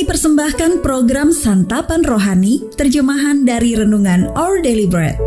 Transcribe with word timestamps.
Kami 0.00 0.16
persembahkan 0.16 0.80
program 0.80 1.28
Santapan 1.28 2.00
Rohani, 2.00 2.72
terjemahan 2.72 3.44
dari 3.44 3.76
Renungan 3.76 4.32
Our 4.32 4.64
Daily 4.64 4.88
Bread. 4.88 5.20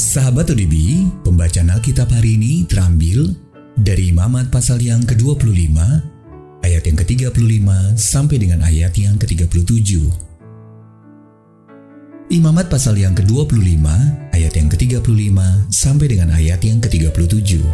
Sahabat 0.00 0.56
ODB, 0.56 1.04
pembacaan 1.20 1.68
Alkitab 1.68 2.08
hari 2.08 2.40
ini 2.40 2.64
terambil 2.64 3.36
dari 3.76 4.08
Imamat 4.08 4.48
pasal 4.48 4.80
yang 4.80 5.04
ke-25, 5.04 5.76
ayat 6.64 6.80
yang 6.80 6.96
ke-35 6.96 7.68
sampai 8.00 8.40
dengan 8.40 8.64
ayat 8.64 8.96
yang 8.96 9.20
ke-37. 9.20 10.27
Imamat 12.38 12.70
pasal 12.70 12.94
yang 13.02 13.18
ke-25, 13.18 13.82
ayat 14.30 14.54
yang 14.54 14.70
ke-35 14.70 15.34
sampai 15.74 16.06
dengan 16.06 16.30
ayat 16.30 16.62
yang 16.62 16.78
ke-37. 16.78 17.66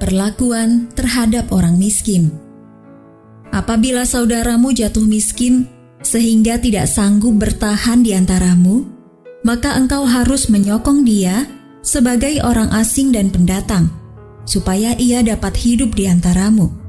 Perlakuan 0.00 0.88
terhadap 0.96 1.52
orang 1.52 1.76
miskin. 1.76 2.32
Apabila 3.52 4.08
saudaramu 4.08 4.72
jatuh 4.72 5.04
miskin 5.04 5.68
sehingga 6.00 6.56
tidak 6.56 6.88
sanggup 6.88 7.36
bertahan 7.36 8.00
di 8.00 8.16
antaramu, 8.16 8.88
maka 9.44 9.76
engkau 9.76 10.08
harus 10.08 10.48
menyokong 10.48 11.04
dia 11.04 11.44
sebagai 11.84 12.40
orang 12.40 12.72
asing 12.72 13.12
dan 13.12 13.28
pendatang, 13.28 13.92
supaya 14.48 14.96
ia 14.96 15.20
dapat 15.20 15.60
hidup 15.60 15.92
di 15.92 16.08
antaramu. 16.08 16.81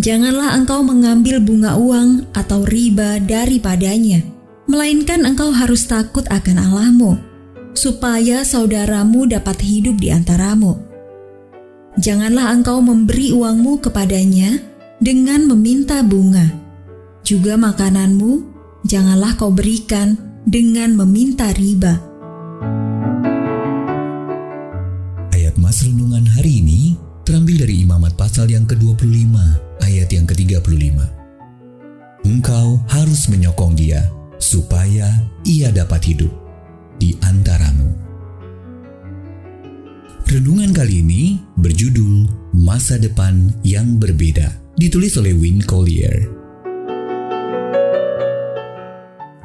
Janganlah 0.00 0.56
engkau 0.56 0.80
mengambil 0.80 1.42
bunga 1.42 1.76
uang 1.76 2.32
atau 2.32 2.64
riba 2.64 3.20
daripadanya, 3.20 4.24
melainkan 4.64 5.28
engkau 5.28 5.52
harus 5.52 5.84
takut 5.84 6.24
akan 6.32 6.56
Allahmu, 6.56 7.20
supaya 7.76 8.46
saudaramu 8.46 9.28
dapat 9.28 9.60
hidup 9.60 10.00
di 10.00 10.08
antaramu. 10.08 10.80
Janganlah 12.00 12.56
engkau 12.56 12.80
memberi 12.80 13.36
uangmu 13.36 13.84
kepadanya 13.84 14.56
dengan 14.96 15.44
meminta 15.44 16.00
bunga 16.00 16.62
juga 17.22 17.54
makananmu 17.54 18.42
janganlah 18.82 19.38
kau 19.38 19.54
berikan 19.54 20.18
dengan 20.42 20.92
meminta 20.98 21.54
riba. 21.54 22.02
Ayat 25.30 25.54
Mas 25.54 25.86
Renungan 25.86 26.26
hari 26.26 26.58
ini 26.58 26.98
terambil 27.22 27.62
dari 27.62 27.86
Imamat 27.86 28.18
pasal 28.18 28.50
yang 28.50 28.66
ke-25 28.66 29.38
ayat 29.92 30.08
yang 30.08 30.24
ke-35. 30.24 30.96
Engkau 32.24 32.80
harus 32.88 33.28
menyokong 33.28 33.76
dia 33.76 34.08
supaya 34.40 35.10
ia 35.44 35.68
dapat 35.68 36.00
hidup 36.08 36.32
di 36.96 37.12
antaramu. 37.20 37.92
Renungan 40.32 40.72
kali 40.72 41.04
ini 41.04 41.36
berjudul 41.60 42.24
Masa 42.56 42.96
Depan 42.96 43.52
yang 43.60 44.00
Berbeda, 44.00 44.48
ditulis 44.80 45.12
oleh 45.20 45.36
Win 45.36 45.60
Collier. 45.60 46.24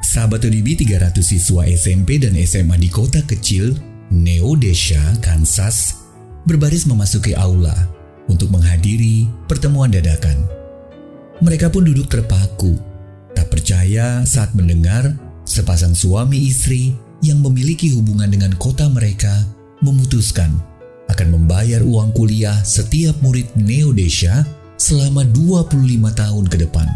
Sahabat 0.00 0.48
ODB 0.48 0.80
300 0.80 1.20
siswa 1.20 1.68
SMP 1.68 2.16
dan 2.16 2.32
SMA 2.40 2.80
di 2.80 2.88
kota 2.88 3.20
kecil 3.28 3.76
Neodesha, 4.08 5.20
Kansas 5.20 6.00
berbaris 6.48 6.88
memasuki 6.88 7.36
aula 7.36 7.97
untuk 8.28 8.52
menghadiri 8.52 9.26
pertemuan 9.48 9.90
dadakan. 9.90 10.36
Mereka 11.40 11.72
pun 11.72 11.88
duduk 11.88 12.06
terpaku, 12.06 12.76
tak 13.34 13.48
percaya 13.50 14.22
saat 14.28 14.52
mendengar 14.54 15.16
sepasang 15.42 15.96
suami 15.96 16.46
istri 16.46 16.94
yang 17.24 17.42
memiliki 17.42 17.90
hubungan 17.96 18.30
dengan 18.30 18.54
kota 18.60 18.86
mereka 18.86 19.32
memutuskan 19.82 20.54
akan 21.08 21.28
membayar 21.34 21.80
uang 21.82 22.12
kuliah 22.14 22.60
setiap 22.62 23.16
murid 23.24 23.48
Neodesha 23.56 24.44
selama 24.76 25.24
25 25.24 25.74
tahun 26.12 26.44
ke 26.46 26.56
depan. 26.68 26.86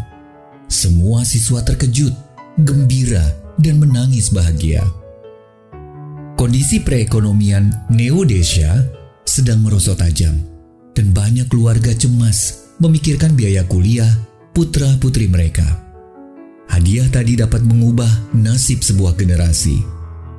Semua 0.68 1.24
siswa 1.24 1.64
terkejut 1.64 2.12
gembira, 2.60 3.24
dan 3.60 3.80
menangis 3.80 4.28
bahagia. 4.32 4.84
Kondisi 6.36 6.82
perekonomian 6.82 7.88
Neodesia 7.92 8.88
sedang 9.22 9.62
merosot 9.62 9.96
tajam, 10.00 10.34
dan 10.92 11.12
banyak 11.12 11.48
keluarga 11.48 11.92
cemas 11.96 12.68
memikirkan 12.80 13.36
biaya 13.36 13.64
kuliah 13.68 14.08
putra-putri 14.52 15.28
mereka. 15.28 15.64
Hadiah 16.68 17.08
tadi 17.12 17.36
dapat 17.36 17.60
mengubah 17.64 18.32
nasib 18.32 18.80
sebuah 18.80 19.16
generasi, 19.16 19.80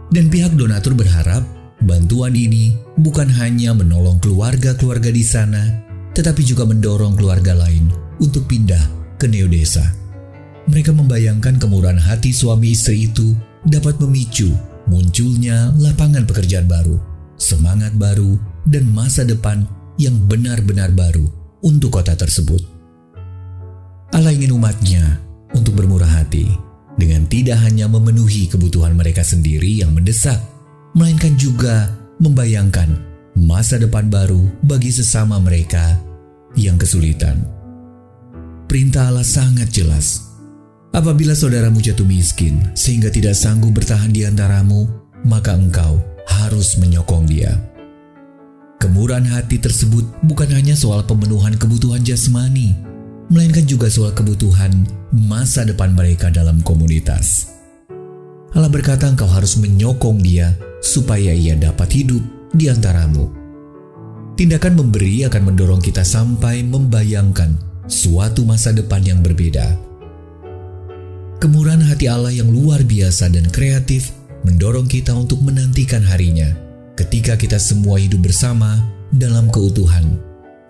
dan 0.10 0.34
pihak 0.34 0.58
donatur 0.58 0.98
berharap 0.98 1.46
bantuan 1.86 2.34
ini 2.34 2.74
bukan 2.98 3.30
hanya 3.30 3.74
menolong 3.78 4.18
keluarga-keluarga 4.18 5.14
di 5.14 5.22
sana, 5.22 5.86
tetapi 6.18 6.42
juga 6.42 6.66
mendorong 6.66 7.14
keluarga 7.18 7.54
lain 7.54 7.90
untuk 8.18 8.50
pindah 8.50 8.82
ke 9.18 9.30
Neodesa. 9.30 9.86
Mereka 10.70 10.96
membayangkan 10.96 11.60
kemurahan 11.60 12.00
hati 12.00 12.32
suami 12.32 12.72
istri 12.72 13.12
itu 13.12 13.36
dapat 13.68 14.00
memicu 14.00 14.54
munculnya 14.88 15.72
lapangan 15.80 16.28
pekerjaan 16.28 16.68
baru, 16.68 17.00
semangat 17.36 17.96
baru, 17.96 18.36
dan 18.68 18.88
masa 18.92 19.28
depan 19.28 19.68
yang 19.98 20.16
benar-benar 20.26 20.94
baru 20.94 21.26
untuk 21.64 22.00
kota 22.00 22.18
tersebut. 22.18 22.62
Allah 24.14 24.34
ingin 24.34 24.54
umatnya 24.54 25.22
untuk 25.58 25.78
bermurah 25.78 26.22
hati 26.22 26.46
dengan 26.98 27.26
tidak 27.26 27.58
hanya 27.66 27.90
memenuhi 27.90 28.46
kebutuhan 28.50 28.94
mereka 28.94 29.26
sendiri 29.26 29.82
yang 29.82 29.94
mendesak, 29.94 30.38
melainkan 30.94 31.34
juga 31.34 31.90
membayangkan 32.22 32.94
masa 33.34 33.82
depan 33.82 34.14
baru 34.14 34.46
bagi 34.62 34.94
sesama 34.94 35.42
mereka 35.42 35.98
yang 36.54 36.78
kesulitan. 36.78 37.42
Perintah 38.70 39.10
Allah 39.10 39.26
sangat 39.26 39.70
jelas 39.74 40.34
Apabila 40.94 41.34
saudaramu 41.34 41.82
jatuh 41.82 42.06
miskin 42.06 42.62
sehingga 42.78 43.10
tidak 43.10 43.34
sanggup 43.34 43.74
bertahan 43.74 44.14
di 44.14 44.30
antaramu, 44.30 44.86
maka 45.26 45.58
engkau 45.58 45.98
harus 46.30 46.78
menyokong 46.78 47.26
dia. 47.26 47.73
Kemurahan 48.84 49.24
hati 49.32 49.64
tersebut 49.64 50.04
bukan 50.28 50.52
hanya 50.52 50.76
soal 50.76 51.08
pemenuhan 51.08 51.56
kebutuhan 51.56 52.04
jasmani, 52.04 52.76
melainkan 53.32 53.64
juga 53.64 53.88
soal 53.88 54.12
kebutuhan 54.12 54.84
masa 55.16 55.64
depan 55.64 55.96
mereka 55.96 56.28
dalam 56.28 56.60
komunitas. 56.68 57.56
Allah 58.52 58.68
berkata 58.68 59.08
engkau 59.08 59.32
harus 59.32 59.56
menyokong 59.56 60.20
dia 60.20 60.52
supaya 60.84 61.32
ia 61.32 61.56
dapat 61.56 61.96
hidup 61.96 62.20
di 62.52 62.68
antaramu. 62.68 63.32
Tindakan 64.36 64.76
memberi 64.76 65.24
akan 65.32 65.56
mendorong 65.56 65.80
kita 65.80 66.04
sampai 66.04 66.68
membayangkan 66.68 67.56
suatu 67.88 68.44
masa 68.44 68.76
depan 68.76 69.00
yang 69.00 69.24
berbeda 69.24 69.80
Kemurahan 71.40 71.84
hati 71.88 72.08
Allah 72.08 72.32
yang 72.32 72.52
luar 72.52 72.88
biasa 72.88 73.28
dan 73.32 73.48
kreatif 73.52 74.12
mendorong 74.48 74.88
kita 74.88 75.12
untuk 75.12 75.44
menantikan 75.44 76.00
harinya 76.04 76.73
ketika 76.94 77.34
kita 77.34 77.58
semua 77.58 77.98
hidup 77.98 78.22
bersama 78.22 78.78
dalam 79.10 79.50
keutuhan 79.50 80.22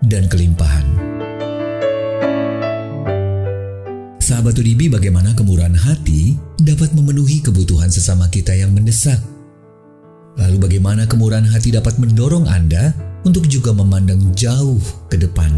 dan 0.08 0.24
kelimpahan. 0.24 0.84
Sahabat 4.24 4.56
UDB, 4.56 4.88
bagaimana 4.88 5.36
kemurahan 5.36 5.76
hati 5.76 6.40
dapat 6.56 6.96
memenuhi 6.96 7.44
kebutuhan 7.44 7.92
sesama 7.92 8.32
kita 8.32 8.56
yang 8.56 8.72
mendesak? 8.72 9.20
Lalu 10.40 10.56
bagaimana 10.64 11.04
kemurahan 11.04 11.44
hati 11.44 11.76
dapat 11.76 12.00
mendorong 12.00 12.48
Anda 12.48 12.96
untuk 13.28 13.44
juga 13.44 13.76
memandang 13.76 14.32
jauh 14.32 14.80
ke 15.12 15.20
depan? 15.20 15.52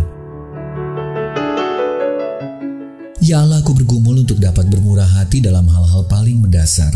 Ya 3.23 3.43
Allah, 3.43 3.63
aku 3.63 3.71
bergumul 3.75 4.27
untuk 4.27 4.43
dapat 4.43 4.67
bermurah 4.67 5.07
hati 5.07 5.39
dalam 5.39 5.67
hal-hal 5.71 6.03
paling 6.11 6.43
mendasar. 6.43 6.91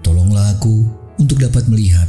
Tolonglah 0.00 0.56
aku 0.56 0.88
untuk 1.20 1.40
dapat 1.40 1.68
melihat 1.68 2.08